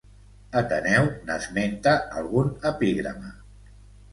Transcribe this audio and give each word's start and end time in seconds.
Ateneu 0.61 1.09
n'esmenta 1.27 1.93
algun 2.23 2.51
epigrama. 2.71 3.31